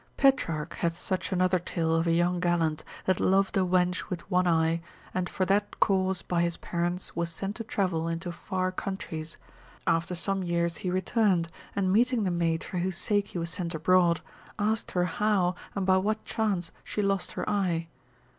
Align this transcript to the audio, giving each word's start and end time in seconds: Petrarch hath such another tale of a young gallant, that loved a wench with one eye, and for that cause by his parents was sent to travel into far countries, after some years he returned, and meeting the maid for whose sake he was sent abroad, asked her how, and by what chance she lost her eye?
Petrarch 0.17 0.73
hath 0.77 0.97
such 0.97 1.31
another 1.31 1.59
tale 1.59 1.93
of 1.93 2.07
a 2.07 2.11
young 2.11 2.39
gallant, 2.39 2.83
that 3.05 3.19
loved 3.19 3.55
a 3.55 3.59
wench 3.59 4.09
with 4.09 4.27
one 4.31 4.47
eye, 4.47 4.81
and 5.13 5.29
for 5.29 5.45
that 5.45 5.79
cause 5.79 6.23
by 6.23 6.41
his 6.41 6.57
parents 6.57 7.15
was 7.15 7.29
sent 7.29 7.55
to 7.57 7.63
travel 7.63 8.07
into 8.07 8.31
far 8.31 8.71
countries, 8.71 9.37
after 9.85 10.15
some 10.15 10.41
years 10.41 10.77
he 10.77 10.89
returned, 10.89 11.49
and 11.75 11.93
meeting 11.93 12.23
the 12.23 12.31
maid 12.31 12.63
for 12.63 12.79
whose 12.79 12.97
sake 12.97 13.27
he 13.27 13.37
was 13.37 13.51
sent 13.51 13.75
abroad, 13.75 14.21
asked 14.57 14.89
her 14.89 15.05
how, 15.05 15.53
and 15.75 15.85
by 15.85 15.97
what 15.97 16.25
chance 16.25 16.71
she 16.83 17.03
lost 17.03 17.33
her 17.33 17.47
eye? 17.47 17.87